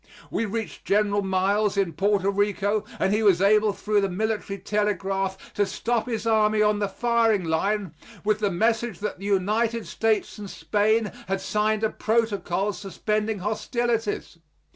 [0.31, 5.53] We reached General Miles, in Porto Rico, and he was able through the military telegraph
[5.53, 7.93] to stop his army on the firing line
[8.23, 14.39] with the message that the United States and Spain had signed a protocol suspending hostilities.